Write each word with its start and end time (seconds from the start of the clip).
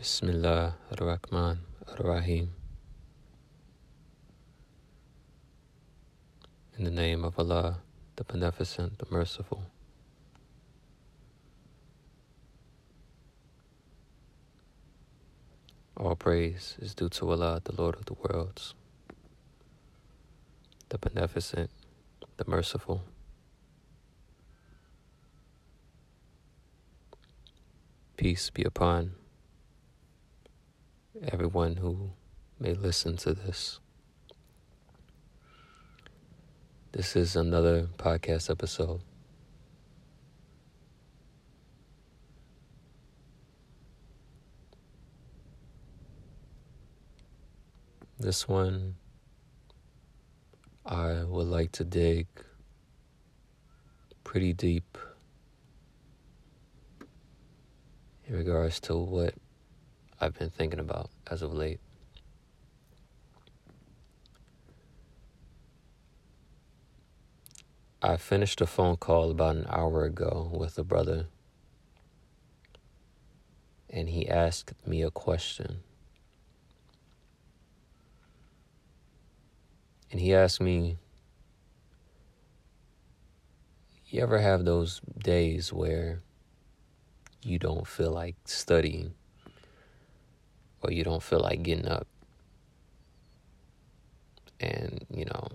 Bismillah 0.00 0.76
ar-Rahman 0.92 1.58
ar-Rahim. 1.86 2.48
In 6.78 6.84
the 6.84 6.90
name 6.90 7.22
of 7.22 7.38
Allah, 7.38 7.80
the 8.16 8.24
Beneficent, 8.24 8.96
the 8.96 9.04
Merciful. 9.10 9.62
All 15.98 16.16
praise 16.16 16.78
is 16.80 16.94
due 16.94 17.10
to 17.10 17.30
Allah, 17.30 17.60
the 17.62 17.74
Lord 17.76 17.96
of 17.96 18.06
the 18.06 18.14
worlds, 18.14 18.72
the 20.88 20.96
Beneficent, 20.96 21.68
the 22.38 22.44
Merciful. 22.46 23.04
Peace 28.16 28.48
be 28.48 28.64
upon 28.64 29.19
everyone 31.26 31.76
who 31.76 32.12
may 32.60 32.72
listen 32.72 33.16
to 33.16 33.34
this. 33.34 33.80
This 36.92 37.16
is 37.16 37.34
another 37.34 37.88
podcast 37.98 38.48
episode. 38.48 39.00
This 48.18 48.46
one, 48.46 48.94
I 50.86 51.24
would 51.24 51.48
like 51.48 51.72
to 51.72 51.84
dig 51.84 52.26
pretty 54.22 54.52
deep 54.52 54.96
in 58.26 58.36
regards 58.36 58.78
to 58.80 58.96
what 58.96 59.34
I've 60.22 60.38
been 60.38 60.50
thinking 60.50 60.80
about 60.80 61.08
as 61.30 61.40
of 61.40 61.54
late. 61.54 61.80
I 68.02 68.18
finished 68.18 68.60
a 68.60 68.66
phone 68.66 68.96
call 68.96 69.30
about 69.30 69.56
an 69.56 69.66
hour 69.70 70.04
ago 70.04 70.50
with 70.52 70.78
a 70.78 70.84
brother, 70.84 71.26
and 73.88 74.10
he 74.10 74.28
asked 74.28 74.72
me 74.86 75.02
a 75.02 75.10
question. 75.10 75.80
And 80.10 80.20
he 80.20 80.34
asked 80.34 80.60
me, 80.60 80.98
You 84.08 84.22
ever 84.22 84.40
have 84.40 84.64
those 84.64 85.00
days 85.18 85.72
where 85.72 86.20
you 87.42 87.58
don't 87.58 87.86
feel 87.86 88.10
like 88.10 88.36
studying? 88.44 89.14
Or 90.82 90.90
you 90.90 91.04
don't 91.04 91.22
feel 91.22 91.40
like 91.40 91.62
getting 91.62 91.88
up. 91.88 92.06
And, 94.58 95.04
you 95.10 95.24
know, 95.24 95.48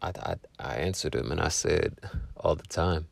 I, 0.00 0.12
I, 0.16 0.34
I 0.58 0.74
answered 0.76 1.14
him 1.14 1.30
and 1.30 1.40
I 1.40 1.48
said, 1.48 1.98
all 2.36 2.54
the 2.54 2.66
time. 2.66 3.06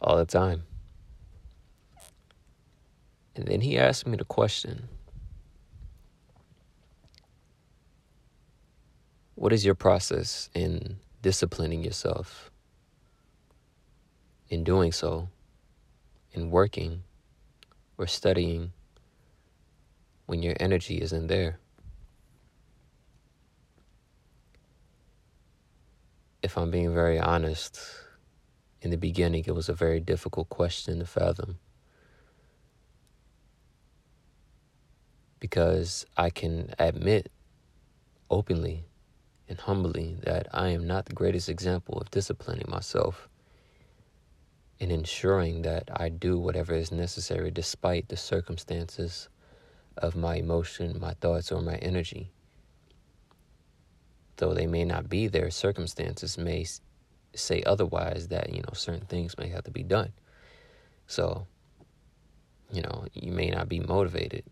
All 0.00 0.16
the 0.16 0.24
time. 0.24 0.64
And 3.34 3.46
then 3.46 3.60
he 3.60 3.78
asked 3.78 4.06
me 4.06 4.16
the 4.16 4.24
question 4.24 4.88
What 9.34 9.52
is 9.52 9.64
your 9.64 9.74
process 9.74 10.50
in 10.54 10.98
disciplining 11.20 11.82
yourself, 11.82 12.52
in 14.48 14.62
doing 14.62 14.92
so, 14.92 15.30
in 16.32 16.50
working? 16.50 17.02
Or 17.98 18.06
studying 18.06 18.72
when 20.26 20.42
your 20.42 20.54
energy 20.58 21.00
isn't 21.00 21.26
there. 21.26 21.58
If 26.42 26.56
I'm 26.58 26.70
being 26.70 26.92
very 26.92 27.18
honest, 27.18 27.78
in 28.80 28.90
the 28.90 28.96
beginning 28.96 29.44
it 29.46 29.54
was 29.54 29.68
a 29.68 29.74
very 29.74 30.00
difficult 30.00 30.48
question 30.48 30.98
to 30.98 31.06
fathom. 31.06 31.58
Because 35.38 36.06
I 36.16 36.30
can 36.30 36.74
admit 36.78 37.30
openly 38.30 38.86
and 39.48 39.60
humbly 39.60 40.16
that 40.22 40.48
I 40.52 40.68
am 40.68 40.86
not 40.86 41.06
the 41.06 41.14
greatest 41.14 41.48
example 41.48 41.98
of 41.98 42.10
disciplining 42.10 42.66
myself 42.68 43.28
in 44.82 44.90
ensuring 44.90 45.62
that 45.62 45.88
I 45.94 46.08
do 46.08 46.36
whatever 46.36 46.74
is 46.74 46.90
necessary 46.90 47.52
despite 47.52 48.08
the 48.08 48.16
circumstances 48.16 49.28
of 49.96 50.16
my 50.16 50.34
emotion, 50.34 50.98
my 51.00 51.14
thoughts, 51.14 51.52
or 51.52 51.62
my 51.62 51.76
energy. 51.76 52.32
Though 54.38 54.54
they 54.54 54.66
may 54.66 54.84
not 54.84 55.08
be 55.08 55.28
there, 55.28 55.52
circumstances 55.52 56.36
may 56.36 56.66
say 57.32 57.62
otherwise 57.64 58.26
that, 58.28 58.52
you 58.52 58.60
know, 58.62 58.72
certain 58.72 59.06
things 59.06 59.38
may 59.38 59.50
have 59.50 59.62
to 59.64 59.70
be 59.70 59.84
done. 59.84 60.12
So, 61.06 61.46
you 62.72 62.82
know, 62.82 63.06
you 63.14 63.30
may 63.30 63.50
not 63.50 63.68
be 63.68 63.78
motivated. 63.78 64.42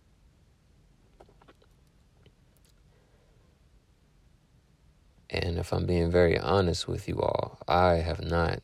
And 5.29 5.59
if 5.59 5.73
I'm 5.73 5.87
being 5.87 6.13
very 6.13 6.39
honest 6.39 6.87
with 6.87 7.09
you 7.09 7.21
all, 7.21 7.59
I 7.67 7.95
have 7.95 8.23
not 8.23 8.61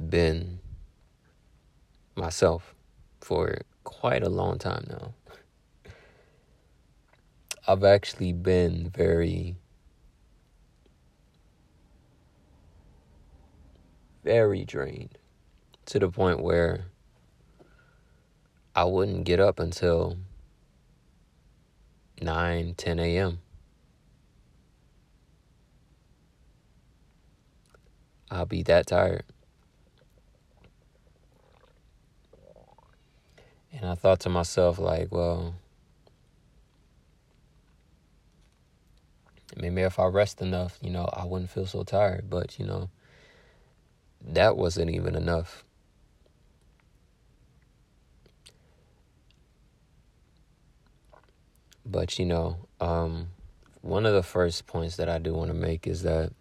been 0.00 0.58
myself 2.18 2.74
for 3.20 3.58
quite 3.84 4.22
a 4.22 4.28
long 4.28 4.58
time 4.58 4.86
now. 4.88 5.14
I've 7.66 7.84
actually 7.84 8.32
been 8.32 8.90
very, 8.90 9.56
very 14.24 14.64
drained 14.64 15.18
to 15.86 15.98
the 15.98 16.08
point 16.08 16.42
where 16.42 16.86
I 18.74 18.84
wouldn't 18.84 19.24
get 19.24 19.40
up 19.40 19.58
until 19.58 20.16
9, 22.20 22.74
10 22.74 22.98
a.m. 22.98 23.38
I'll 28.30 28.46
be 28.46 28.62
that 28.64 28.86
tired. 28.86 29.24
And 33.72 33.86
I 33.86 33.94
thought 33.94 34.20
to 34.20 34.28
myself, 34.28 34.78
like, 34.78 35.12
well, 35.12 35.54
maybe 39.56 39.82
if 39.82 39.98
I 39.98 40.06
rest 40.06 40.40
enough, 40.40 40.78
you 40.80 40.90
know, 40.90 41.08
I 41.12 41.24
wouldn't 41.24 41.50
feel 41.50 41.66
so 41.66 41.82
tired. 41.82 42.30
But, 42.30 42.58
you 42.58 42.66
know, 42.66 42.90
that 44.26 44.56
wasn't 44.56 44.90
even 44.90 45.14
enough. 45.14 45.64
But, 51.84 52.18
you 52.18 52.26
know, 52.26 52.56
um, 52.80 53.28
one 53.80 54.04
of 54.06 54.12
the 54.12 54.22
first 54.22 54.66
points 54.66 54.96
that 54.96 55.08
I 55.08 55.18
do 55.18 55.32
want 55.34 55.48
to 55.48 55.54
make 55.54 55.86
is 55.86 56.02
that 56.02 56.32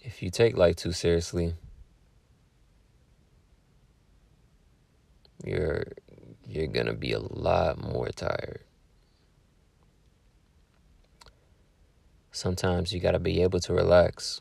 if 0.00 0.22
you 0.22 0.30
take 0.30 0.56
life 0.56 0.76
too 0.76 0.92
seriously, 0.92 1.54
you're 5.44 5.84
you're 6.48 6.66
going 6.66 6.86
to 6.86 6.92
be 6.92 7.12
a 7.12 7.18
lot 7.18 7.82
more 7.82 8.08
tired. 8.08 8.60
Sometimes 12.30 12.92
you 12.92 13.00
got 13.00 13.12
to 13.12 13.18
be 13.18 13.42
able 13.42 13.60
to 13.60 13.74
relax. 13.74 14.40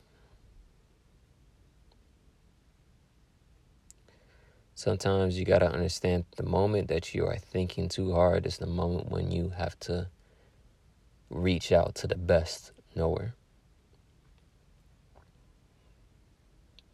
Sometimes 4.73 5.37
you 5.37 5.45
got 5.45 5.59
to 5.59 5.71
understand 5.71 6.25
the 6.37 6.43
moment 6.43 6.87
that 6.87 7.13
you 7.13 7.25
are 7.27 7.37
thinking 7.37 7.87
too 7.87 8.13
hard 8.13 8.45
is 8.45 8.57
the 8.57 8.65
moment 8.65 9.11
when 9.11 9.31
you 9.31 9.49
have 9.49 9.79
to 9.81 10.07
reach 11.29 11.71
out 11.71 11.95
to 11.95 12.07
the 12.07 12.15
best 12.15 12.71
knower. 12.95 13.35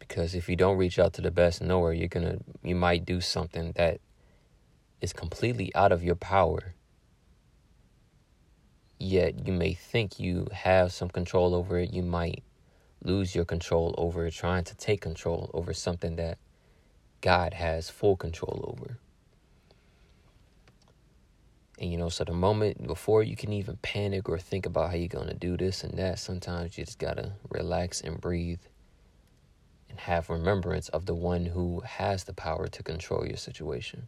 Because 0.08 0.34
if 0.34 0.48
you 0.48 0.56
don't 0.56 0.78
reach 0.78 0.98
out 0.98 1.12
to 1.14 1.22
the 1.22 1.30
best 1.30 1.62
knower, 1.62 1.92
you're 1.92 2.08
gonna 2.08 2.38
you 2.62 2.74
might 2.74 3.04
do 3.04 3.20
something 3.20 3.72
that 3.76 4.00
is 5.00 5.12
completely 5.12 5.72
out 5.74 5.92
of 5.92 6.02
your 6.02 6.16
power. 6.16 6.74
Yet 8.98 9.46
you 9.46 9.52
may 9.52 9.74
think 9.74 10.18
you 10.18 10.48
have 10.52 10.92
some 10.92 11.10
control 11.10 11.54
over 11.54 11.78
it. 11.78 11.92
You 11.92 12.02
might 12.02 12.42
lose 13.04 13.34
your 13.34 13.44
control 13.44 13.94
over 13.96 14.26
it, 14.26 14.32
trying 14.32 14.64
to 14.64 14.76
take 14.76 15.00
control 15.00 15.50
over 15.54 15.72
something 15.72 16.16
that 16.16 16.38
God 17.20 17.54
has 17.54 17.90
full 17.90 18.16
control 18.16 18.74
over. 18.76 18.98
And 21.78 21.92
you 21.92 21.96
know, 21.96 22.08
so 22.08 22.24
the 22.24 22.32
moment 22.32 22.88
before 22.88 23.22
you 23.22 23.36
can 23.36 23.52
even 23.52 23.76
panic 23.82 24.28
or 24.28 24.38
think 24.38 24.66
about 24.66 24.90
how 24.90 24.96
you're 24.96 25.06
gonna 25.06 25.34
do 25.34 25.56
this 25.56 25.84
and 25.84 25.96
that, 25.98 26.18
sometimes 26.18 26.76
you 26.76 26.84
just 26.84 26.98
gotta 26.98 27.34
relax 27.50 28.00
and 28.00 28.20
breathe 28.20 28.58
have 29.98 30.30
remembrance 30.30 30.88
of 30.90 31.06
the 31.06 31.14
one 31.14 31.46
who 31.46 31.80
has 31.80 32.24
the 32.24 32.32
power 32.32 32.68
to 32.68 32.82
control 32.82 33.26
your 33.26 33.36
situation. 33.36 34.06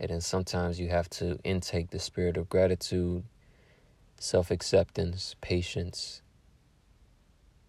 And 0.00 0.10
then 0.10 0.20
sometimes 0.20 0.78
you 0.78 0.88
have 0.88 1.10
to 1.10 1.38
intake 1.44 1.90
the 1.90 1.98
spirit 1.98 2.36
of 2.36 2.48
gratitude, 2.48 3.24
self 4.18 4.50
acceptance, 4.50 5.34
patience, 5.40 6.22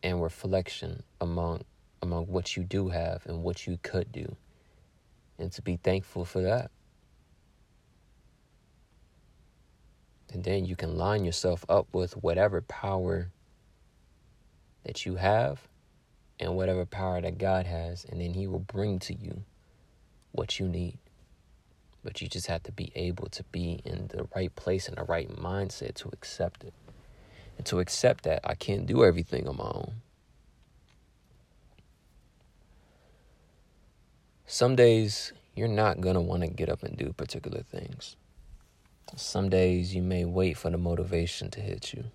and 0.04 0.22
reflection 0.22 1.04
among 1.20 1.64
among 2.02 2.28
what 2.28 2.56
you 2.56 2.64
do 2.64 2.90
have 2.90 3.26
and 3.26 3.44
what 3.44 3.68
you 3.68 3.80
could 3.82 4.12
do. 4.12 4.36
And 5.38 5.52
to 5.54 5.62
be 5.62 5.78
thankful 5.78 6.26
for 6.26 6.42
that. 6.42 6.72
And 10.32 10.44
then 10.44 10.66
you 10.66 10.76
can 10.76 10.96
line 10.98 11.26
yourself 11.26 11.66
up 11.68 11.88
with 11.94 12.14
whatever 12.14 12.62
power 12.62 13.32
that 14.84 15.06
you 15.06 15.16
have 15.16 15.69
and 16.40 16.56
whatever 16.56 16.86
power 16.86 17.22
that 17.22 17.38
God 17.38 17.66
has, 17.66 18.06
and 18.06 18.22
then 18.22 18.34
He 18.34 18.48
will 18.48 18.60
bring 18.60 19.00
to 19.00 19.14
you 19.14 19.44
what 20.32 20.60
you 20.60 20.68
need. 20.68 20.98
But 22.04 22.22
you 22.22 22.28
just 22.28 22.48
have 22.48 22.64
to 22.64 22.72
be 22.72 22.92
able 22.96 23.28
to 23.30 23.44
be 23.52 23.82
in 23.84 24.08
the 24.08 24.28
right 24.36 24.56
place 24.56 24.88
and 24.88 24.98
the 24.98 25.04
right 25.04 25.30
mindset 25.30 25.96
to 25.96 26.10
accept 26.14 26.64
it. 26.64 26.74
And 27.58 27.66
to 27.66 27.80
accept 27.80 28.24
that 28.24 28.40
I 28.46 28.56
can't 28.56 28.86
do 28.86 29.04
everything 29.04 29.48
on 29.48 29.58
my 29.58 29.66
own. 29.66 29.96
Some 34.48 34.78
days 34.78 35.34
you're 35.56 35.68
not 35.68 36.00
going 36.00 36.16
to 36.16 36.22
want 36.22 36.44
to 36.44 36.48
get 36.48 36.70
up 36.70 36.84
and 36.84 36.98
do 36.98 37.12
particular 37.12 37.62
things. 37.62 38.16
Some 39.16 39.50
days 39.50 39.94
you 39.94 40.02
may 40.02 40.24
wait 40.24 40.58
for 40.58 40.70
the 40.70 40.78
motivation 40.78 41.50
to 41.52 41.60
hit 41.60 41.94
you. 41.94 42.06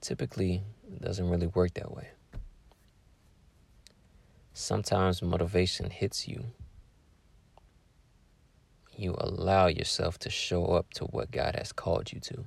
Typically, 0.00 0.62
it 0.92 1.02
doesn't 1.02 1.28
really 1.28 1.48
work 1.48 1.74
that 1.74 1.94
way. 1.94 2.08
Sometimes 4.52 5.22
motivation 5.22 5.90
hits 5.90 6.26
you. 6.26 6.46
You 8.96 9.14
allow 9.18 9.68
yourself 9.68 10.18
to 10.20 10.30
show 10.30 10.66
up 10.66 10.92
to 10.94 11.04
what 11.04 11.30
God 11.30 11.54
has 11.56 11.72
called 11.72 12.12
you 12.12 12.18
to. 12.20 12.44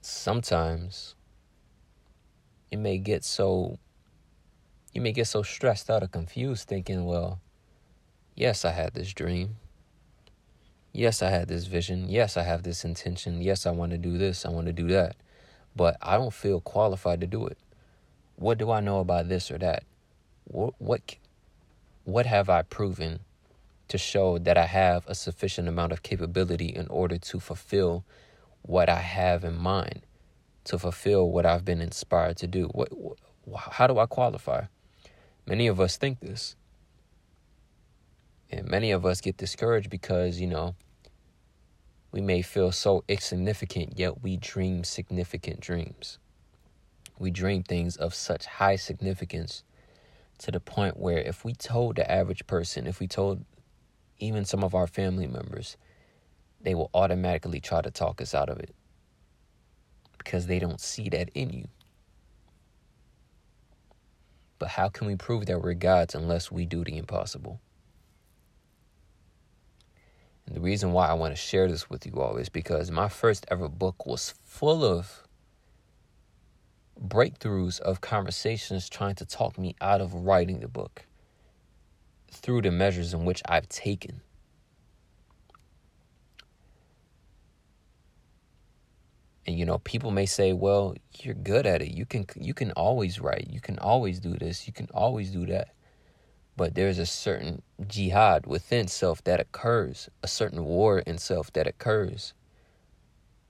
Sometimes 0.00 1.16
you 2.70 2.78
may 2.78 2.98
get 2.98 3.24
so 3.24 3.78
you 4.92 5.00
may 5.00 5.12
get 5.12 5.26
so 5.26 5.42
stressed 5.42 5.90
out 5.90 6.04
or 6.04 6.06
confused 6.06 6.68
thinking, 6.68 7.04
well, 7.04 7.40
yes, 8.36 8.64
I 8.64 8.70
had 8.70 8.94
this 8.94 9.12
dream. 9.12 9.56
Yes, 10.96 11.22
I 11.22 11.30
had 11.30 11.48
this 11.48 11.66
vision. 11.66 12.08
Yes, 12.08 12.36
I 12.36 12.44
have 12.44 12.62
this 12.62 12.84
intention. 12.84 13.42
Yes, 13.42 13.66
I 13.66 13.72
want 13.72 13.90
to 13.90 13.98
do 13.98 14.16
this. 14.16 14.46
I 14.46 14.50
want 14.50 14.68
to 14.68 14.72
do 14.72 14.86
that. 14.88 15.16
But 15.74 15.96
I 16.00 16.16
don't 16.16 16.32
feel 16.32 16.60
qualified 16.60 17.20
to 17.22 17.26
do 17.26 17.48
it. 17.48 17.58
What 18.36 18.58
do 18.58 18.70
I 18.70 18.78
know 18.78 19.00
about 19.00 19.28
this 19.28 19.50
or 19.50 19.58
that? 19.58 19.82
What 20.44 20.74
what 20.78 21.16
what 22.04 22.26
have 22.26 22.48
I 22.48 22.62
proven 22.62 23.20
to 23.88 23.98
show 23.98 24.38
that 24.38 24.56
I 24.56 24.66
have 24.66 25.04
a 25.08 25.16
sufficient 25.16 25.66
amount 25.66 25.90
of 25.90 26.04
capability 26.04 26.68
in 26.68 26.86
order 26.86 27.18
to 27.18 27.40
fulfill 27.40 28.04
what 28.62 28.88
I 28.88 29.00
have 29.00 29.42
in 29.42 29.56
mind, 29.56 30.02
to 30.64 30.78
fulfill 30.78 31.28
what 31.28 31.44
I've 31.44 31.64
been 31.64 31.80
inspired 31.80 32.36
to 32.36 32.46
do? 32.46 32.66
What, 32.66 32.92
how 33.58 33.88
do 33.88 33.98
I 33.98 34.06
qualify? 34.06 34.66
Many 35.44 35.66
of 35.66 35.80
us 35.80 35.96
think 35.96 36.20
this. 36.20 36.54
And 38.54 38.68
many 38.68 38.92
of 38.92 39.04
us 39.04 39.20
get 39.20 39.36
discouraged 39.36 39.90
because, 39.90 40.40
you 40.40 40.46
know, 40.46 40.76
we 42.12 42.20
may 42.20 42.40
feel 42.40 42.70
so 42.70 43.02
insignificant, 43.08 43.98
yet 43.98 44.22
we 44.22 44.36
dream 44.36 44.84
significant 44.84 45.58
dreams. 45.58 46.18
We 47.18 47.32
dream 47.32 47.64
things 47.64 47.96
of 47.96 48.14
such 48.14 48.46
high 48.46 48.76
significance 48.76 49.64
to 50.38 50.52
the 50.52 50.60
point 50.60 50.96
where 50.96 51.18
if 51.18 51.44
we 51.44 51.52
told 51.52 51.96
the 51.96 52.08
average 52.10 52.46
person, 52.46 52.86
if 52.86 53.00
we 53.00 53.08
told 53.08 53.44
even 54.18 54.44
some 54.44 54.62
of 54.62 54.74
our 54.74 54.86
family 54.86 55.26
members, 55.26 55.76
they 56.60 56.76
will 56.76 56.90
automatically 56.94 57.60
try 57.60 57.82
to 57.82 57.90
talk 57.90 58.20
us 58.20 58.34
out 58.34 58.48
of 58.48 58.60
it 58.60 58.74
because 60.16 60.46
they 60.46 60.60
don't 60.60 60.80
see 60.80 61.08
that 61.08 61.30
in 61.34 61.50
you. 61.50 61.68
But 64.60 64.68
how 64.68 64.88
can 64.88 65.08
we 65.08 65.16
prove 65.16 65.46
that 65.46 65.60
we're 65.60 65.74
gods 65.74 66.14
unless 66.14 66.52
we 66.52 66.64
do 66.64 66.84
the 66.84 66.96
impossible? 66.96 67.60
And 70.46 70.54
the 70.54 70.60
reason 70.60 70.92
why 70.92 71.08
I 71.08 71.14
want 71.14 71.32
to 71.32 71.40
share 71.40 71.68
this 71.68 71.88
with 71.88 72.06
you 72.06 72.20
all 72.20 72.36
is 72.36 72.48
because 72.48 72.90
my 72.90 73.08
first 73.08 73.46
ever 73.50 73.68
book 73.68 74.06
was 74.06 74.34
full 74.44 74.84
of 74.84 75.24
breakthroughs 77.00 77.80
of 77.80 78.00
conversations 78.00 78.88
trying 78.88 79.14
to 79.16 79.24
talk 79.24 79.58
me 79.58 79.74
out 79.80 80.00
of 80.00 80.14
writing 80.14 80.60
the 80.60 80.68
book 80.68 81.06
through 82.30 82.62
the 82.62 82.70
measures 82.70 83.14
in 83.14 83.24
which 83.24 83.42
I've 83.46 83.68
taken. 83.68 84.20
And 89.46 89.58
you 89.58 89.66
know, 89.66 89.78
people 89.78 90.10
may 90.10 90.24
say, 90.26 90.52
"Well, 90.52 90.94
you're 91.20 91.34
good 91.34 91.66
at 91.66 91.82
it. 91.82 91.90
You 91.90 92.06
can 92.06 92.26
you 92.36 92.54
can 92.54 92.72
always 92.72 93.20
write. 93.20 93.48
You 93.50 93.60
can 93.60 93.78
always 93.78 94.18
do 94.18 94.34
this. 94.36 94.66
You 94.66 94.72
can 94.72 94.88
always 94.94 95.30
do 95.30 95.44
that." 95.46 95.73
But 96.56 96.74
there's 96.74 96.98
a 96.98 97.06
certain 97.06 97.62
jihad 97.86 98.46
within 98.46 98.86
self 98.86 99.22
that 99.24 99.40
occurs, 99.40 100.08
a 100.22 100.28
certain 100.28 100.64
war 100.64 101.00
in 101.00 101.18
self 101.18 101.52
that 101.54 101.66
occurs 101.66 102.32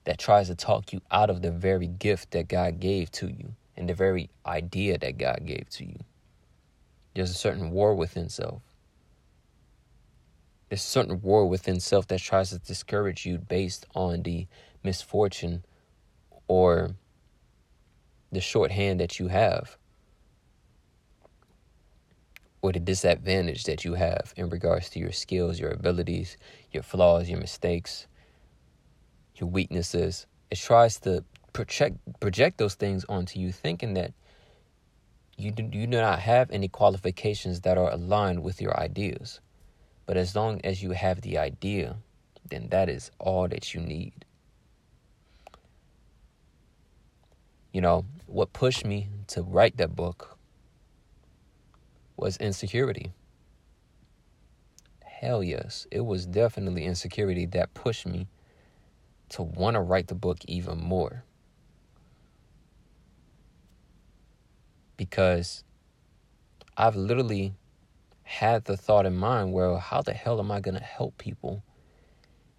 that 0.05 0.19
tries 0.19 0.49
to 0.49 0.55
talk 0.55 0.93
you 0.93 1.01
out 1.11 1.31
of 1.31 1.43
the 1.43 1.51
very 1.51 1.87
gift 1.87 2.31
that 2.33 2.49
God 2.49 2.81
gave 2.81 3.11
to 3.13 3.29
you 3.29 3.55
and 3.77 3.89
the 3.89 3.95
very 3.95 4.31
idea 4.47 4.99
that 4.99 5.19
God 5.19 5.43
gave 5.47 5.69
to 5.71 5.85
you. 5.85 5.99
There's 7.15 7.31
a 7.31 7.35
certain 7.35 7.71
war 7.71 7.95
within 7.95 8.29
self. 8.29 8.63
There's 10.69 10.83
a 10.83 10.87
certain 10.87 11.21
war 11.21 11.47
within 11.47 11.81
self 11.81 12.07
that 12.09 12.21
tries 12.21 12.51
to 12.51 12.59
discourage 12.59 13.25
you 13.25 13.39
based 13.39 13.87
on 13.95 14.23
the 14.23 14.47
misfortune 14.83 15.65
or 16.49 16.91
the 18.33 18.41
shorthand 18.41 19.01
that 19.01 19.19
you 19.19 19.29
have 19.29 19.77
or 22.65 22.73
the 22.73 22.81
disadvantage 22.81 23.65
that 23.65 23.85
you 23.85 23.93
have 23.93 24.33
in 24.39 24.49
regards 24.49 24.89
to 24.89 24.99
your 24.99 25.13
skills, 25.13 25.61
your 25.61 25.69
abilities, 25.69 26.39
your 26.73 26.83
flaws, 26.83 27.29
your 27.29 27.39
mistakes, 27.39 28.07
your 29.37 29.51
weaknesses. 29.51 30.27
It 30.51 30.57
tries 30.57 30.99
to 31.01 31.23
project 31.53 31.99
project 32.21 32.57
those 32.57 32.75
things 32.75 33.05
onto 33.07 33.39
you, 33.39 33.53
thinking 33.53 33.93
that 33.95 34.15
you 35.37 35.51
do, 35.51 35.65
you 35.65 35.87
do 35.87 35.99
not 35.99 36.21
have 36.21 36.51
any 36.51 36.69
qualifications 36.69 37.61
that 37.61 37.77
are 37.77 37.93
aligned 37.93 38.43
with 38.43 38.63
your 38.63 38.75
ideas. 38.81 39.43
But 40.07 40.17
as 40.17 40.35
long 40.35 40.63
as 40.65 40.83
you 40.83 40.93
have 40.93 41.21
the 41.21 41.37
idea, 41.37 41.97
then 42.49 42.69
that 42.71 42.89
is 42.89 43.11
all 43.19 43.47
that 43.47 43.75
you 43.75 43.83
need. 43.83 44.25
You 47.75 47.83
know, 47.83 48.07
what 48.27 48.55
pushed 48.55 48.87
me 48.87 49.09
to 49.27 49.43
write 49.43 49.77
that 49.77 49.95
book 49.95 50.34
was 52.17 52.37
insecurity. 52.37 53.13
Hell 55.05 55.43
yes, 55.43 55.87
it 55.91 56.03
was 56.03 56.27
definitely 56.27 56.85
insecurity 56.85 57.47
that 57.47 57.75
pushed 57.75 58.07
me 58.07 58.29
to 59.31 59.43
want 59.43 59.75
to 59.75 59.81
write 59.81 60.09
the 60.09 60.15
book 60.15 60.39
even 60.47 60.79
more. 60.79 61.25
Because 64.97 65.65
I've 66.77 66.97
literally 66.97 67.55
had 68.23 68.65
the 68.65 68.77
thought 68.77 69.07
in 69.07 69.17
mind, 69.17 69.53
well, 69.53 69.79
how 69.79 70.03
the 70.03 70.13
hell 70.13 70.39
am 70.39 70.51
I 70.51 70.61
going 70.61 70.77
to 70.77 70.83
help 70.83 71.19
people 71.19 71.63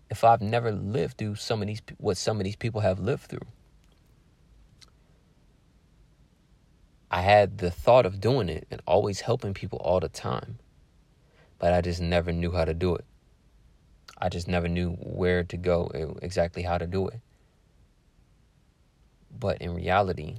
if 0.09 0.23
I've 0.23 0.41
never 0.41 0.71
lived 0.71 1.17
through 1.17 1.35
some 1.35 1.61
of 1.61 1.67
these 1.67 1.81
what 1.97 2.17
some 2.17 2.39
of 2.39 2.43
these 2.43 2.55
people 2.55 2.81
have 2.81 2.99
lived 2.99 3.23
through? 3.23 3.47
I 7.11 7.21
had 7.21 7.59
the 7.59 7.71
thought 7.71 8.05
of 8.05 8.19
doing 8.19 8.49
it 8.49 8.67
and 8.71 8.81
always 8.87 9.21
helping 9.21 9.53
people 9.53 9.79
all 9.79 9.99
the 9.99 10.09
time, 10.09 10.57
but 11.59 11.73
I 11.73 11.81
just 11.81 12.01
never 12.01 12.31
knew 12.31 12.51
how 12.51 12.65
to 12.65 12.73
do 12.73 12.95
it. 12.95 13.05
I 14.17 14.29
just 14.29 14.47
never 14.47 14.67
knew 14.67 14.91
where 14.93 15.43
to 15.43 15.57
go, 15.57 15.91
exactly 16.21 16.63
how 16.63 16.77
to 16.77 16.87
do 16.87 17.07
it. 17.07 17.19
But 19.37 19.61
in 19.61 19.75
reality, 19.75 20.37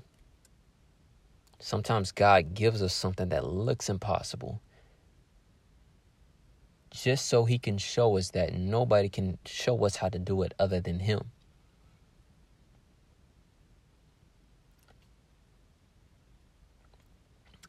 sometimes 1.61 2.13
God 2.13 2.55
gives 2.55 2.83
us 2.83 2.95
something 2.95 3.29
that 3.29 3.47
looks 3.47 3.89
impossible 3.89 4.61
just 6.91 7.27
so 7.27 7.45
He 7.45 7.59
can 7.59 7.77
show 7.77 8.17
us 8.17 8.31
that 8.31 8.55
nobody 8.55 9.09
can 9.09 9.39
show 9.45 9.85
us 9.85 9.97
how 9.97 10.09
to 10.09 10.19
do 10.19 10.43
it 10.43 10.55
other 10.59 10.81
than 10.81 11.01
Him. 11.01 11.31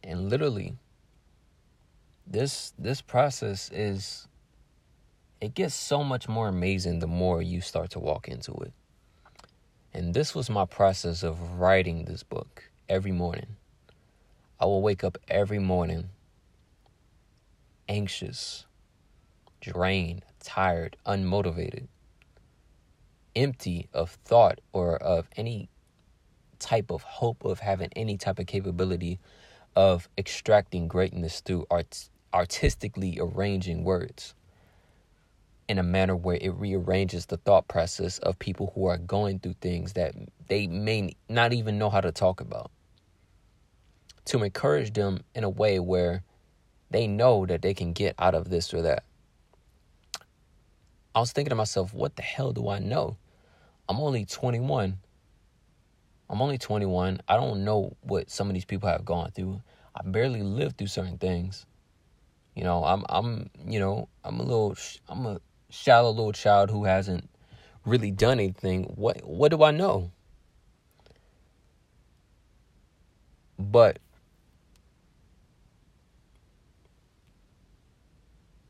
And 0.07 0.29
literally 0.31 0.75
this 2.27 2.73
this 2.79 3.01
process 3.01 3.71
is 3.73 4.27
it 5.41 5.53
gets 5.55 5.75
so 5.75 6.03
much 6.03 6.29
more 6.29 6.47
amazing 6.49 6.99
the 6.99 7.07
more 7.07 7.41
you 7.41 7.61
start 7.61 7.91
to 7.91 7.99
walk 7.99 8.27
into 8.29 8.53
it 8.53 8.73
And 9.93 10.13
this 10.15 10.35
was 10.35 10.49
my 10.49 10.65
process 10.65 11.23
of 11.23 11.59
writing 11.59 12.05
this 12.05 12.23
book 12.23 12.71
every 12.89 13.11
morning. 13.11 13.57
I 14.59 14.65
will 14.65 14.81
wake 14.81 15.03
up 15.03 15.17
every 15.29 15.59
morning 15.59 16.09
anxious, 17.89 18.65
drained, 19.61 20.23
tired, 20.43 20.97
unmotivated, 21.05 21.87
empty 23.35 23.89
of 23.93 24.11
thought 24.25 24.59
or 24.73 24.97
of 24.97 25.29
any 25.37 25.69
type 26.59 26.91
of 26.91 27.03
hope 27.03 27.45
of 27.45 27.59
having 27.59 27.89
any 27.95 28.17
type 28.17 28.39
of 28.39 28.47
capability 28.47 29.19
of 29.77 30.09
extracting 30.17 30.87
greatness 30.87 31.39
through 31.39 31.63
art- 31.69 32.09
artistically 32.33 33.19
arranging 33.21 33.83
words 33.83 34.33
in 35.67 35.77
a 35.77 35.83
manner 35.83 36.15
where 36.15 36.39
it 36.41 36.49
rearranges 36.55 37.27
the 37.27 37.37
thought 37.37 37.67
process 37.67 38.17
of 38.19 38.39
people 38.39 38.71
who 38.73 38.87
are 38.87 38.97
going 38.97 39.37
through 39.37 39.53
things 39.61 39.93
that 39.93 40.15
they 40.47 40.65
may 40.65 41.15
not 41.29 41.53
even 41.53 41.77
know 41.77 41.91
how 41.91 42.01
to 42.01 42.11
talk 42.11 42.41
about. 42.41 42.71
To 44.25 44.41
encourage 44.41 44.93
them 44.93 45.19
in 45.35 45.43
a 45.43 45.49
way 45.49 45.77
where 45.79 46.23
they 46.89 47.05
know 47.05 47.45
that 47.45 47.61
they 47.61 47.75
can 47.75 47.93
get 47.93 48.15
out 48.17 48.33
of 48.33 48.49
this 48.49 48.73
or 48.73 48.81
that. 48.81 49.03
I 51.13 51.19
was 51.19 51.31
thinking 51.31 51.51
to 51.51 51.55
myself, 51.55 51.93
what 51.93 52.15
the 52.15 52.23
hell 52.23 52.51
do 52.51 52.67
I 52.67 52.79
know? 52.79 53.15
I'm 53.87 53.99
only 53.99 54.25
21. 54.25 54.97
I'm 56.29 56.41
only 56.41 56.57
21. 56.57 57.21
I 57.27 57.35
don't 57.35 57.63
know 57.63 57.95
what 58.01 58.29
some 58.29 58.47
of 58.47 58.53
these 58.53 58.65
people 58.65 58.89
have 58.89 59.05
gone 59.05 59.31
through. 59.31 59.61
I 59.95 60.01
barely 60.03 60.43
lived 60.43 60.77
through 60.77 60.87
certain 60.87 61.17
things. 61.17 61.65
You 62.55 62.63
know, 62.63 62.83
I'm 62.83 63.05
I'm 63.09 63.49
you 63.65 63.79
know, 63.79 64.09
I'm 64.23 64.39
a 64.39 64.43
little 64.43 64.75
I'm 65.07 65.25
a 65.25 65.39
shallow 65.69 66.09
little 66.09 66.33
child 66.33 66.69
who 66.69 66.83
hasn't 66.85 67.29
really 67.85 68.11
done 68.11 68.39
anything. 68.39 68.83
What 68.95 69.21
what 69.23 69.51
do 69.51 69.63
I 69.63 69.71
know? 69.71 70.11
But 73.59 73.99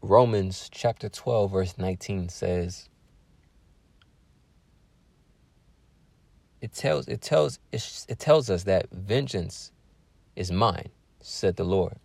Romans 0.01 0.69
chapter 0.71 1.09
12 1.09 1.51
verse 1.51 1.77
19 1.77 2.29
says 2.29 2.87
it 6.61 6.73
tells 6.73 7.07
it 7.07 7.21
tells 7.21 7.59
it, 7.71 8.19
tells 8.19 8.49
us 8.49 8.63
that 8.63 8.89
vengeance 8.91 9.71
is 10.35 10.51
mine 10.51 10.89
said 11.21 11.55
the 11.55 11.63
Lord. 11.63 11.97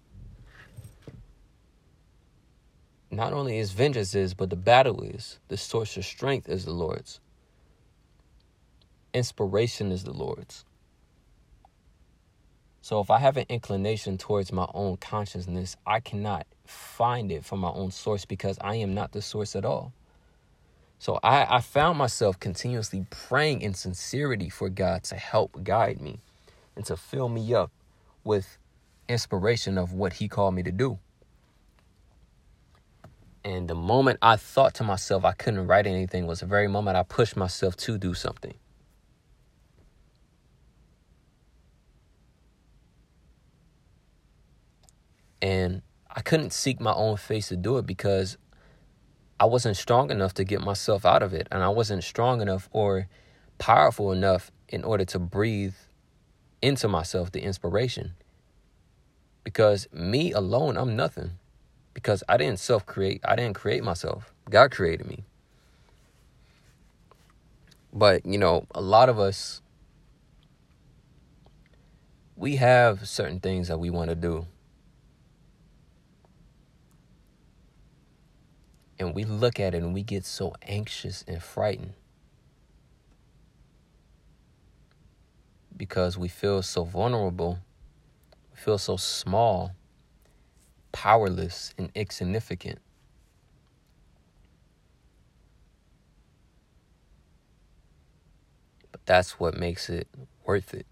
Not 3.10 3.32
only 3.32 3.58
is 3.58 3.72
vengeance 3.72 4.14
is 4.14 4.34
but 4.34 4.50
the 4.50 4.56
battle 4.56 5.02
is. 5.02 5.38
The 5.48 5.56
source 5.56 5.96
of 5.96 6.04
strength 6.04 6.48
is 6.48 6.64
the 6.64 6.72
Lord's. 6.72 7.20
Inspiration 9.14 9.92
is 9.92 10.04
the 10.04 10.12
Lord's. 10.12 10.64
So 12.80 13.00
if 13.00 13.10
I 13.10 13.18
have 13.18 13.36
an 13.36 13.46
inclination 13.48 14.18
towards 14.18 14.52
my 14.52 14.66
own 14.74 14.96
consciousness, 14.96 15.76
I 15.86 16.00
cannot 16.00 16.46
find 16.66 17.30
it 17.30 17.44
from 17.44 17.60
my 17.60 17.70
own 17.70 17.92
source 17.92 18.24
because 18.24 18.58
I 18.60 18.76
am 18.76 18.92
not 18.92 19.12
the 19.12 19.22
source 19.22 19.54
at 19.54 19.64
all. 19.64 19.92
So 21.02 21.18
I, 21.20 21.56
I 21.56 21.60
found 21.60 21.98
myself 21.98 22.38
continuously 22.38 23.04
praying 23.10 23.62
in 23.62 23.74
sincerity 23.74 24.48
for 24.48 24.68
God 24.68 25.02
to 25.02 25.16
help 25.16 25.64
guide 25.64 26.00
me 26.00 26.20
and 26.76 26.86
to 26.86 26.96
fill 26.96 27.28
me 27.28 27.52
up 27.52 27.72
with 28.22 28.56
inspiration 29.08 29.78
of 29.78 29.92
what 29.92 30.12
He 30.12 30.28
called 30.28 30.54
me 30.54 30.62
to 30.62 30.70
do. 30.70 31.00
And 33.44 33.66
the 33.66 33.74
moment 33.74 34.20
I 34.22 34.36
thought 34.36 34.74
to 34.74 34.84
myself 34.84 35.24
I 35.24 35.32
couldn't 35.32 35.66
write 35.66 35.88
anything 35.88 36.28
was 36.28 36.38
the 36.38 36.46
very 36.46 36.68
moment 36.68 36.96
I 36.96 37.02
pushed 37.02 37.36
myself 37.36 37.76
to 37.78 37.98
do 37.98 38.14
something. 38.14 38.54
And 45.42 45.82
I 46.08 46.20
couldn't 46.20 46.52
seek 46.52 46.80
my 46.80 46.92
own 46.92 47.16
face 47.16 47.48
to 47.48 47.56
do 47.56 47.78
it 47.78 47.86
because 47.86 48.38
I 49.42 49.44
wasn't 49.44 49.76
strong 49.76 50.12
enough 50.12 50.34
to 50.34 50.44
get 50.44 50.60
myself 50.60 51.04
out 51.04 51.20
of 51.20 51.34
it. 51.34 51.48
And 51.50 51.64
I 51.64 51.68
wasn't 51.68 52.04
strong 52.04 52.40
enough 52.40 52.68
or 52.70 53.08
powerful 53.58 54.12
enough 54.12 54.52
in 54.68 54.84
order 54.84 55.04
to 55.06 55.18
breathe 55.18 55.74
into 56.62 56.86
myself 56.86 57.32
the 57.32 57.42
inspiration. 57.42 58.12
Because 59.42 59.88
me 59.92 60.30
alone, 60.30 60.76
I'm 60.76 60.94
nothing. 60.94 61.32
Because 61.92 62.22
I 62.28 62.36
didn't 62.36 62.60
self 62.60 62.86
create, 62.86 63.20
I 63.24 63.34
didn't 63.34 63.56
create 63.56 63.82
myself. 63.82 64.32
God 64.48 64.70
created 64.70 65.08
me. 65.08 65.24
But, 67.92 68.24
you 68.24 68.38
know, 68.38 68.68
a 68.72 68.80
lot 68.80 69.08
of 69.08 69.18
us, 69.18 69.60
we 72.36 72.56
have 72.56 73.08
certain 73.08 73.40
things 73.40 73.66
that 73.66 73.80
we 73.80 73.90
want 73.90 74.10
to 74.10 74.14
do. 74.14 74.46
And 79.02 79.16
we 79.16 79.24
look 79.24 79.58
at 79.58 79.74
it 79.74 79.82
and 79.82 79.92
we 79.92 80.04
get 80.04 80.24
so 80.24 80.54
anxious 80.62 81.24
and 81.26 81.42
frightened 81.42 81.94
because 85.76 86.16
we 86.16 86.28
feel 86.28 86.62
so 86.62 86.84
vulnerable, 86.84 87.58
we 88.52 88.56
feel 88.56 88.78
so 88.78 88.96
small, 88.96 89.72
powerless, 90.92 91.74
and 91.76 91.90
insignificant. 91.96 92.78
But 98.92 99.04
that's 99.04 99.40
what 99.40 99.56
makes 99.58 99.88
it 99.90 100.06
worth 100.44 100.74
it. 100.74 100.86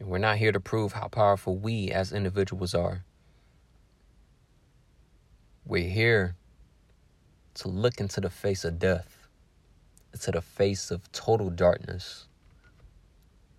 And 0.00 0.08
we're 0.08 0.18
not 0.18 0.38
here 0.38 0.50
to 0.50 0.60
prove 0.60 0.94
how 0.94 1.08
powerful 1.08 1.56
we 1.56 1.90
as 1.90 2.10
individuals 2.10 2.74
are. 2.74 3.04
We're 5.66 5.88
here 5.88 6.36
to 7.54 7.68
look 7.68 8.00
into 8.00 8.22
the 8.22 8.30
face 8.30 8.64
of 8.64 8.78
death, 8.78 9.28
into 10.14 10.32
the 10.32 10.40
face 10.40 10.90
of 10.90 11.12
total 11.12 11.50
darkness, 11.50 12.26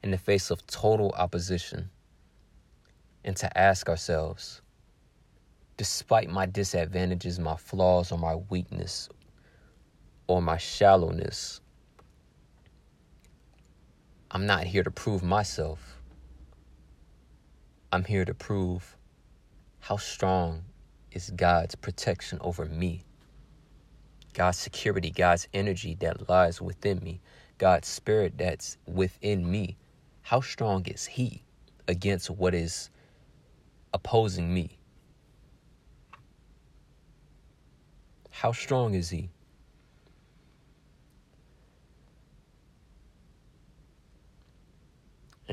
in 0.02 0.10
the 0.10 0.18
face 0.18 0.50
of 0.50 0.66
total 0.66 1.12
opposition, 1.12 1.92
and 3.24 3.38
to 3.38 3.56
ask 3.58 3.88
ourselves, 3.88 4.64
despite 5.78 6.28
my 6.28 6.48
disadvantages, 6.48 7.40
my 7.40 7.56
flaws, 7.56 8.12
or 8.12 8.18
my 8.18 8.36
weakness, 8.50 9.10
or 10.26 10.42
my 10.42 10.58
shallowness, 10.58 11.62
I'm 14.32 14.48
not 14.48 14.64
here 14.64 14.82
to 14.82 14.92
prove 14.92 15.22
myself. 15.22 16.01
I'm 17.94 18.06
here 18.06 18.24
to 18.24 18.34
prove 18.34 18.96
how 19.82 19.98
strong 19.98 20.64
is 21.12 21.30
God's 21.32 21.76
protection 21.76 22.38
over 22.40 22.66
me. 22.66 23.04
God's 24.34 24.58
security, 24.58 25.10
God's 25.12 25.50
energy 25.54 25.96
that 26.00 26.30
lies 26.30 26.62
within 26.62 27.04
me, 27.04 27.20
God's 27.58 27.90
spirit 27.90 28.38
that's 28.38 28.78
within 28.88 29.50
me. 29.52 29.76
How 30.22 30.40
strong 30.40 30.86
is 30.86 31.06
He 31.06 31.44
against 31.90 32.30
what 32.30 32.56
is 32.56 32.90
opposing 33.94 34.54
me? 34.54 34.78
How 38.30 38.54
strong 38.54 38.94
is 38.94 39.10
He? 39.10 39.32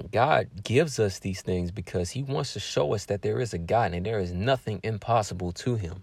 God 0.06 0.48
gives 0.62 0.98
us 0.98 1.18
these 1.18 1.42
things 1.42 1.70
because 1.70 2.10
He 2.10 2.22
wants 2.22 2.52
to 2.54 2.60
show 2.60 2.94
us 2.94 3.06
that 3.06 3.22
there 3.22 3.40
is 3.40 3.54
a 3.54 3.58
God 3.58 3.92
and 3.92 4.04
there 4.04 4.20
is 4.20 4.32
nothing 4.32 4.80
impossible 4.82 5.52
to 5.52 5.76
Him. 5.76 6.02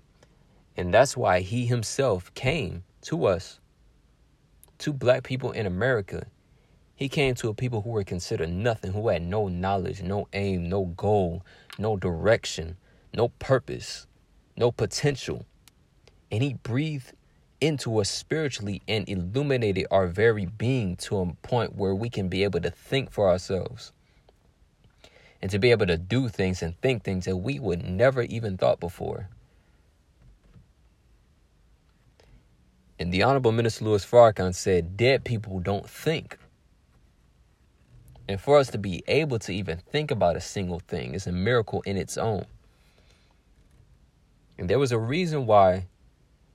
And 0.77 0.93
that's 0.93 1.15
why 1.15 1.41
He 1.41 1.65
Himself 1.65 2.33
came 2.33 2.83
to 3.03 3.25
us, 3.25 3.59
to 4.79 4.93
black 4.93 5.23
people 5.23 5.51
in 5.51 5.65
America. 5.65 6.25
He 6.95 7.09
came 7.09 7.35
to 7.35 7.49
a 7.49 7.53
people 7.53 7.81
who 7.81 7.89
were 7.91 8.03
considered 8.03 8.49
nothing, 8.49 8.93
who 8.93 9.07
had 9.09 9.21
no 9.21 9.47
knowledge, 9.47 10.01
no 10.01 10.27
aim, 10.33 10.69
no 10.69 10.85
goal, 10.85 11.45
no 11.77 11.97
direction, 11.97 12.77
no 13.13 13.29
purpose, 13.29 14.07
no 14.57 14.71
potential. 14.71 15.45
And 16.31 16.41
He 16.43 16.55
breathed 16.55 17.13
into 17.61 17.99
us 17.99 18.09
spiritually 18.09 18.81
and 18.87 19.07
illuminated 19.07 19.87
our 19.91 20.07
very 20.07 20.45
being 20.45 20.95
to 20.97 21.17
a 21.19 21.33
point 21.47 21.75
where 21.75 21.95
we 21.95 22.09
can 22.09 22.27
be 22.27 22.43
able 22.43 22.59
to 22.61 22.71
think 22.71 23.11
for 23.11 23.29
ourselves 23.29 23.91
and 25.41 25.51
to 25.51 25.59
be 25.59 25.71
able 25.71 25.85
to 25.85 25.97
do 25.97 26.27
things 26.27 26.61
and 26.61 26.79
think 26.81 27.03
things 27.03 27.25
that 27.25 27.37
we 27.37 27.59
would 27.59 27.83
never 27.83 28.23
even 28.23 28.57
thought 28.57 28.79
before. 28.79 29.29
And 32.97 33.11
the 33.11 33.23
Honorable 33.23 33.51
Minister 33.51 33.85
Louis 33.85 34.05
Farrakhan 34.05 34.55
said, 34.55 34.95
Dead 34.95 35.23
people 35.23 35.59
don't 35.59 35.89
think. 35.89 36.37
And 38.27 38.39
for 38.39 38.57
us 38.57 38.69
to 38.71 38.77
be 38.77 39.03
able 39.07 39.37
to 39.39 39.51
even 39.51 39.77
think 39.77 40.11
about 40.11 40.35
a 40.35 40.41
single 40.41 40.79
thing 40.79 41.13
is 41.13 41.27
a 41.27 41.31
miracle 41.31 41.81
in 41.81 41.97
its 41.97 42.17
own. 42.17 42.45
And 44.57 44.69
there 44.69 44.79
was 44.79 44.91
a 44.91 44.97
reason 44.97 45.45
why 45.45 45.85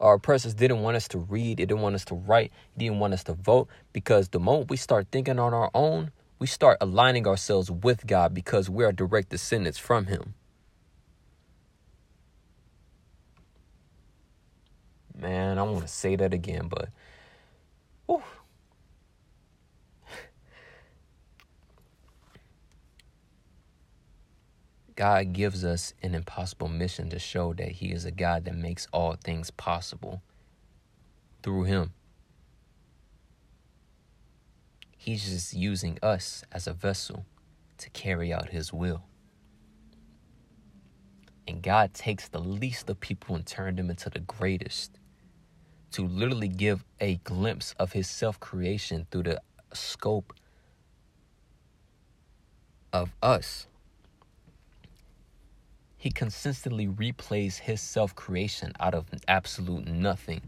Our 0.00 0.14
oppressors 0.14 0.54
didn't 0.54 0.80
want 0.80 0.96
us 0.96 1.08
to 1.08 1.18
read, 1.18 1.58
they 1.58 1.66
didn't 1.66 1.82
want 1.82 1.94
us 1.94 2.06
to 2.06 2.14
write, 2.14 2.52
they 2.76 2.86
didn't 2.86 3.00
want 3.00 3.12
us 3.12 3.22
to 3.24 3.34
vote 3.34 3.68
because 3.92 4.30
the 4.30 4.40
moment 4.40 4.70
we 4.70 4.78
start 4.78 5.08
thinking 5.12 5.38
on 5.38 5.52
our 5.52 5.70
own, 5.74 6.10
we 6.38 6.46
start 6.46 6.78
aligning 6.80 7.26
ourselves 7.26 7.70
with 7.70 8.06
God 8.06 8.32
because 8.32 8.70
we 8.70 8.84
are 8.84 8.92
direct 8.92 9.28
descendants 9.28 9.78
from 9.78 10.06
Him. 10.06 10.34
Man, 15.14 15.58
I 15.58 15.62
want 15.64 15.82
to 15.82 15.88
say 15.88 16.16
that 16.16 16.32
again, 16.32 16.68
but 16.68 16.88
whew. 18.06 18.22
God 25.00 25.32
gives 25.32 25.64
us 25.64 25.94
an 26.02 26.14
impossible 26.14 26.68
mission 26.68 27.08
to 27.08 27.18
show 27.18 27.54
that 27.54 27.72
He 27.72 27.86
is 27.86 28.04
a 28.04 28.10
God 28.10 28.44
that 28.44 28.54
makes 28.54 28.86
all 28.92 29.14
things 29.14 29.50
possible 29.50 30.20
through 31.42 31.62
Him. 31.62 31.94
He's 34.98 35.24
just 35.24 35.54
using 35.54 35.98
us 36.02 36.44
as 36.52 36.66
a 36.66 36.74
vessel 36.74 37.24
to 37.78 37.88
carry 37.88 38.30
out 38.30 38.50
His 38.50 38.74
will. 38.74 39.04
And 41.48 41.62
God 41.62 41.94
takes 41.94 42.28
the 42.28 42.38
least 42.38 42.90
of 42.90 43.00
people 43.00 43.34
and 43.34 43.46
turns 43.46 43.78
them 43.78 43.88
into 43.88 44.10
the 44.10 44.20
greatest 44.20 44.98
to 45.92 46.06
literally 46.06 46.48
give 46.48 46.84
a 47.00 47.14
glimpse 47.24 47.74
of 47.78 47.94
his 47.94 48.06
self 48.06 48.38
creation 48.38 49.06
through 49.10 49.22
the 49.22 49.40
scope 49.72 50.34
of 52.92 53.14
us. 53.22 53.66
He 56.00 56.10
consistently 56.10 56.86
replays 56.86 57.58
his 57.58 57.78
self 57.82 58.14
creation 58.14 58.72
out 58.80 58.94
of 58.94 59.10
absolute 59.28 59.86
nothing 59.86 60.40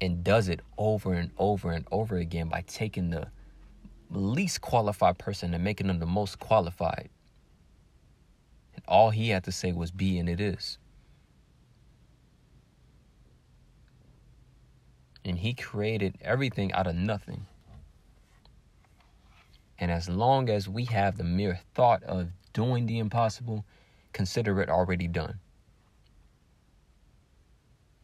and 0.00 0.24
does 0.24 0.48
it 0.48 0.58
over 0.76 1.14
and 1.14 1.30
over 1.38 1.70
and 1.70 1.86
over 1.92 2.16
again 2.16 2.48
by 2.48 2.62
taking 2.66 3.10
the 3.10 3.28
least 4.10 4.60
qualified 4.60 5.18
person 5.18 5.54
and 5.54 5.62
making 5.62 5.86
them 5.86 6.00
the 6.00 6.04
most 6.04 6.40
qualified. 6.40 7.10
And 8.74 8.82
all 8.88 9.10
he 9.10 9.28
had 9.28 9.44
to 9.44 9.52
say 9.52 9.70
was 9.70 9.92
be, 9.92 10.18
and 10.18 10.28
it 10.28 10.40
is. 10.40 10.78
And 15.24 15.38
he 15.38 15.54
created 15.54 16.16
everything 16.20 16.72
out 16.72 16.88
of 16.88 16.96
nothing. 16.96 17.46
And 19.78 19.90
as 19.90 20.08
long 20.08 20.48
as 20.48 20.68
we 20.68 20.84
have 20.86 21.18
the 21.18 21.24
mere 21.24 21.58
thought 21.74 22.02
of 22.04 22.28
doing 22.52 22.86
the 22.86 22.98
impossible, 22.98 23.64
consider 24.12 24.60
it 24.60 24.68
already 24.68 25.08
done. 25.08 25.40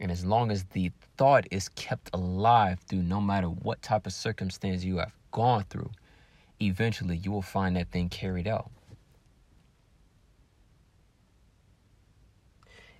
And 0.01 0.11
as 0.11 0.25
long 0.25 0.51
as 0.51 0.65
the 0.65 0.91
thought 1.17 1.47
is 1.51 1.69
kept 1.71 2.11
alive 2.15 2.81
through 2.89 3.03
no 3.03 3.21
matter 3.21 3.49
what 3.49 3.83
type 3.83 4.07
of 4.07 4.13
circumstance 4.13 4.83
you 4.83 4.97
have 4.97 5.13
gone 5.31 5.65
through, 5.69 5.91
eventually 6.61 7.19
you 7.19 7.31
will 7.31 7.43
find 7.43 7.77
that 7.77 7.91
thing 7.91 8.09
carried 8.09 8.49
out. 8.49 8.71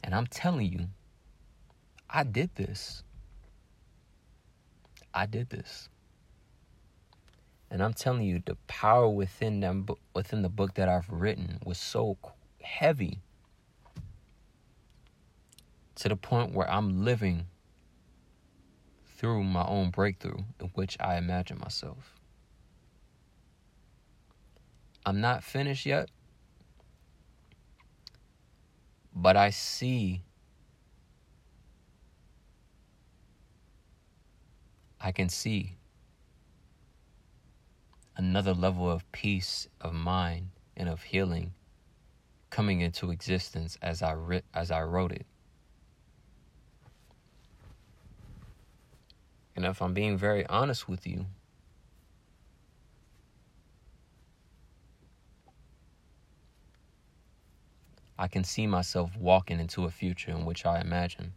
And 0.05 0.15
I'm 0.15 0.27
telling 0.27 0.71
you, 0.71 0.89
I 2.09 2.23
did 2.25 2.55
this. 2.55 3.03
I 5.13 5.27
did 5.27 5.51
this. 5.51 5.89
And 7.71 7.83
I'm 7.83 7.95
telling 7.95 8.23
you, 8.23 8.43
the 8.45 8.57
power 8.67 9.09
within 9.09 9.61
them, 9.61 9.87
within 10.15 10.43
the 10.43 10.49
book 10.49 10.75
that 10.75 10.89
I've 10.89 11.09
written, 11.09 11.61
was 11.65 11.79
so 11.79 12.19
heavy 12.61 13.21
to 15.95 16.09
the 16.09 16.17
point 16.17 16.53
where 16.53 16.69
I'm 16.69 17.05
living 17.05 17.47
through 19.17 19.45
my 19.45 19.65
own 19.65 19.91
breakthrough, 19.91 20.43
in 20.61 20.67
which 20.75 20.97
I 20.99 21.17
imagine 21.17 21.59
myself. 21.59 22.15
I'm 25.07 25.21
not 25.21 25.45
finished 25.45 25.87
yet, 25.87 26.11
but 29.15 29.37
I 29.37 29.51
see 29.51 30.23
I 35.01 35.13
can 35.13 35.29
see 35.29 35.77
another 38.21 38.53
level 38.53 38.91
of 38.91 39.11
peace 39.13 39.67
of 39.81 39.95
mind 39.95 40.51
and 40.77 40.91
of 40.91 41.03
healing 41.03 41.55
coming 42.51 42.83
into 42.83 43.11
existence 43.11 43.79
as 43.81 44.03
I 44.03 44.13
writ- 44.13 44.45
as 44.53 44.71
I 44.71 44.83
wrote 44.83 45.11
it. 45.11 45.25
And 49.57 49.65
if 49.65 49.81
I'm 49.81 49.95
being 49.95 50.19
very 50.19 50.45
honest 50.47 50.87
with 50.87 51.07
you, 51.07 51.25
I 58.19 58.29
can 58.29 58.45
see 58.45 58.67
myself 58.67 59.17
walking 59.17 59.61
into 59.61 59.87
a 59.87 59.91
future 59.91 60.31
in 60.31 60.45
which 60.45 60.67
I 60.67 60.83
imagine. 60.83 61.33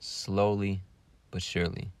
Slowly 0.00 0.82
but 1.30 1.42
surely. 1.42 1.92